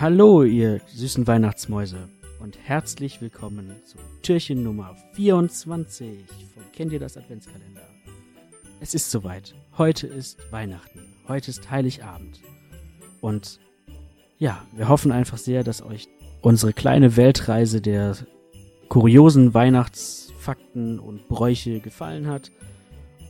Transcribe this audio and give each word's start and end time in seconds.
Hallo, 0.00 0.44
ihr 0.44 0.80
süßen 0.86 1.26
Weihnachtsmäuse 1.26 2.08
und 2.38 2.56
herzlich 2.64 3.20
willkommen 3.20 3.70
zu 3.84 3.98
Türchen 4.22 4.62
Nummer 4.62 4.96
24 5.12 6.24
von 6.54 6.62
Kennt 6.72 6.92
ihr 6.92 6.98
das 6.98 7.18
Adventskalender? 7.18 7.82
Es 8.80 8.94
ist 8.94 9.10
soweit. 9.10 9.54
Heute 9.76 10.06
ist 10.06 10.38
Weihnachten. 10.50 11.00
Heute 11.28 11.50
ist 11.50 11.70
Heiligabend. 11.70 12.40
Und 13.20 13.60
ja, 14.38 14.64
wir 14.72 14.88
hoffen 14.88 15.12
einfach 15.12 15.36
sehr, 15.36 15.64
dass 15.64 15.82
euch 15.82 16.08
unsere 16.40 16.72
kleine 16.72 17.18
Weltreise 17.18 17.82
der 17.82 18.16
kuriosen 18.88 19.52
Weihnachtsfakten 19.52 20.98
und 20.98 21.28
Bräuche 21.28 21.80
gefallen 21.80 22.26
hat. 22.26 22.50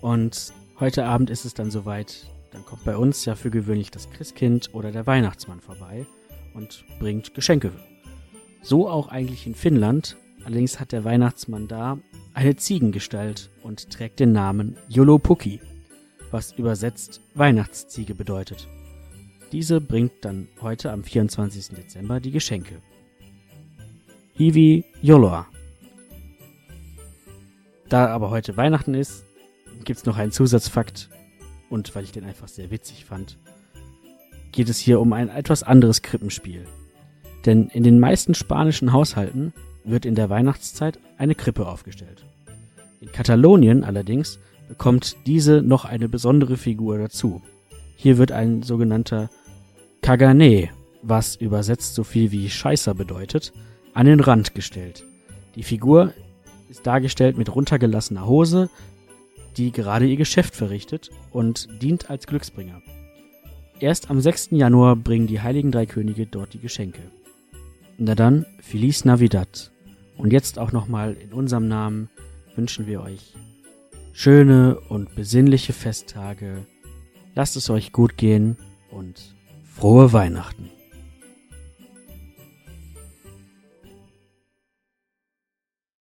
Und 0.02 0.52
heute 0.79 1.05
Abend 1.05 1.30
ist 1.30 1.45
es 1.45 1.52
dann 1.52 1.73
soweit. 1.73 2.27
Dann 2.52 2.65
kommt 2.65 2.84
bei 2.84 2.97
uns 2.97 3.25
ja 3.25 3.34
für 3.34 3.51
gewöhnlich 3.51 3.91
das 3.91 4.09
Christkind 4.11 4.73
oder 4.73 4.93
der 4.93 5.09
Weihnachtsmann 5.09 5.61
vorbei 5.61 6.07
und 6.55 6.85
bringt 6.99 7.35
Geschenke. 7.35 7.73
So 8.63 8.89
auch 8.89 9.09
eigentlich 9.09 9.47
in 9.47 9.55
Finnland. 9.55 10.17
Allerdings 10.45 10.81
hat 10.81 10.93
der 10.93 11.05
Weihnachtsmann 11.05 11.69
da 11.69 11.99
eine 12.35 12.57
Ziegengestalt 12.57 13.51
und 13.63 13.91
trägt 13.91 14.21
den 14.21 14.33
Namen 14.33 14.77
Jolopukki, 14.89 15.61
was 16.31 16.53
übersetzt 16.53 17.21
Weihnachtsziege 17.35 18.15
bedeutet. 18.15 18.69
Diese 19.53 19.81
bringt 19.81 20.13
dann 20.23 20.49
heute 20.61 20.93
am 20.93 21.03
24. 21.03 21.77
Dezember 21.77 22.21
die 22.21 22.31
Geschenke. 22.31 22.81
Hivi 24.33 24.85
Joloa. 25.03 25.48
Da 27.89 28.07
aber 28.07 28.31
heute 28.31 28.57
Weihnachten 28.57 28.95
ist, 28.95 29.25
gibt's 29.85 30.07
noch 30.07 30.17
einen 30.17 30.31
Zusatzfakt 30.31 31.11
und 31.69 31.95
weil 31.95 32.05
ich 32.05 32.12
den 32.12 32.25
einfach 32.25 32.48
sehr 32.48 32.71
witzig 32.71 33.05
fand, 33.05 33.39
geht 34.53 34.69
es 34.69 34.79
hier 34.79 35.01
um 35.01 35.13
ein 35.13 35.29
etwas 35.29 35.63
anderes 35.63 36.03
Krippenspiel. 36.03 36.67
Denn 37.47 37.69
in 37.69 37.83
den 37.83 37.98
meisten 37.98 38.34
spanischen 38.34 38.92
Haushalten 38.92 39.53
wird 39.84 40.05
in 40.05 40.15
der 40.15 40.29
Weihnachtszeit 40.29 40.98
eine 41.17 41.34
Krippe 41.34 41.67
aufgestellt. 41.67 42.25
In 43.01 43.12
Katalonien 43.12 43.84
allerdings 43.84 44.39
bekommt 44.69 45.17
diese 45.27 45.62
noch 45.62 45.84
eine 45.84 46.09
besondere 46.09 46.57
Figur 46.57 46.98
dazu. 46.98 47.42
Hier 47.97 48.19
wird 48.19 48.33
ein 48.33 48.62
sogenannter 48.62 49.31
Cagané, 50.03 50.69
was 51.03 51.37
übersetzt 51.37 51.95
so 51.95 52.05
viel 52.05 52.31
wie 52.31 52.51
Scheißer 52.51 52.95
bedeutet, 52.95 53.53
an 53.95 54.07
den 54.07 54.20
Rand 54.20 54.55
gestellt. 54.55 55.05
Die 55.55 55.62
Figur 55.62 56.12
ist 56.69 56.87
dargestellt 56.87 57.37
mit 57.37 57.55
runtergelassener 57.55 58.27
Hose, 58.27 58.70
die 59.57 59.73
gerade 59.73 60.07
ihr 60.07 60.17
Geschäft 60.17 60.55
verrichtet 60.55 61.11
und 61.33 61.69
dient 61.83 62.11
als 62.11 62.27
Glücksbringer. 62.27 62.81
Erst 63.81 64.11
am 64.11 64.20
6. 64.20 64.50
Januar 64.53 64.95
bringen 64.95 65.27
die 65.27 65.41
heiligen 65.41 65.73
drei 65.73 65.86
Könige 65.86 66.27
dort 66.27 66.53
die 66.53 66.61
Geschenke. 66.61 67.00
Na 67.97 68.14
dann, 68.14 68.47
Feliz 68.61 69.05
Navidad. 69.05 69.73
Und 70.17 70.33
jetzt 70.33 70.59
auch 70.59 70.70
nochmal 70.70 71.14
in 71.14 71.33
unserem 71.33 71.67
Namen 71.67 72.11
wünschen 72.56 72.86
wir 72.86 73.01
euch 73.01 73.34
schöne 74.12 74.78
und 74.89 75.14
besinnliche 75.14 75.73
Festtage. 75.73 76.67
Lasst 77.34 77.56
es 77.56 77.70
euch 77.70 77.92
gut 77.92 78.19
gehen 78.19 78.58
und 78.91 79.34
frohe 79.64 80.12
Weihnachten. 80.12 80.70